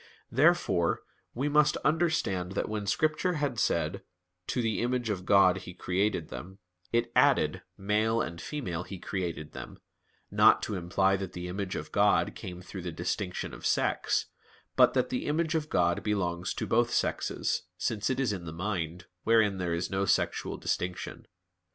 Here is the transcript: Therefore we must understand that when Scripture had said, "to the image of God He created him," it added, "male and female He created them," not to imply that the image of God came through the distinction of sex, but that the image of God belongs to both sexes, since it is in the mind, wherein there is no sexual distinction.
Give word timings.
Therefore 0.31 1.03
we 1.35 1.47
must 1.47 1.77
understand 1.85 2.53
that 2.53 2.67
when 2.67 2.87
Scripture 2.87 3.33
had 3.33 3.59
said, 3.59 4.01
"to 4.47 4.59
the 4.59 4.81
image 4.81 5.11
of 5.11 5.27
God 5.27 5.57
He 5.57 5.75
created 5.75 6.31
him," 6.31 6.57
it 6.91 7.11
added, 7.15 7.61
"male 7.77 8.19
and 8.19 8.41
female 8.41 8.81
He 8.81 8.97
created 8.97 9.51
them," 9.51 9.77
not 10.31 10.63
to 10.63 10.73
imply 10.73 11.17
that 11.17 11.33
the 11.33 11.47
image 11.47 11.75
of 11.75 11.91
God 11.91 12.33
came 12.33 12.63
through 12.63 12.81
the 12.81 12.91
distinction 12.91 13.53
of 13.53 13.63
sex, 13.63 14.25
but 14.75 14.95
that 14.95 15.09
the 15.09 15.27
image 15.27 15.53
of 15.53 15.69
God 15.69 16.01
belongs 16.01 16.55
to 16.55 16.65
both 16.65 16.89
sexes, 16.91 17.67
since 17.77 18.09
it 18.09 18.19
is 18.19 18.33
in 18.33 18.45
the 18.45 18.51
mind, 18.51 19.05
wherein 19.21 19.59
there 19.59 19.75
is 19.75 19.91
no 19.91 20.05
sexual 20.05 20.57
distinction. 20.57 21.27